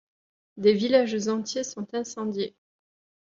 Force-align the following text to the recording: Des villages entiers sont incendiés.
Des 0.57 0.73
villages 0.73 1.27
entiers 1.27 1.63
sont 1.63 1.87
incendiés. 1.93 2.55